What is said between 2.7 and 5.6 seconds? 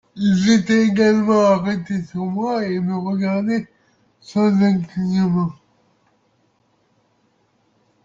me regardaient sans un clignement.